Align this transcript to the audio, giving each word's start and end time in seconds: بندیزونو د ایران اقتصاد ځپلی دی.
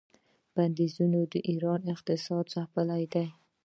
بندیزونو 0.55 1.19
د 1.33 1.35
ایران 1.49 1.81
اقتصاد 1.93 2.45
ځپلی 2.53 3.03
دی. 3.13 3.25